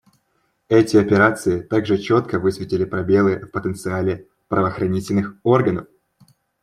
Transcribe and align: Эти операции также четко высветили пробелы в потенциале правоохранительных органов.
Эти 0.67 0.97
операции 0.97 1.59
также 1.61 1.99
четко 1.99 2.39
высветили 2.39 2.85
пробелы 2.85 3.35
в 3.37 3.51
потенциале 3.51 4.27
правоохранительных 4.47 5.35
органов. 5.43 5.85